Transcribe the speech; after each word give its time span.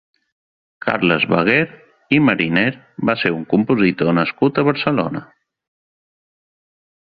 Carles 0.85 1.25
Baguer 1.33 1.59
i 2.17 2.19
Mariner 2.29 2.65
va 3.11 3.17
ser 3.25 3.33
un 3.35 3.45
compositor 3.53 4.17
nascut 4.21 4.57
a 4.57 4.67
Barcelona. 4.73 5.25